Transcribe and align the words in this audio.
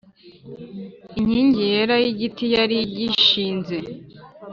inkingi 1.19 1.61
yera 1.71 1.95
y 2.03 2.05
igiti 2.11 2.45
yari 2.55 2.75
igishinze 2.85 3.77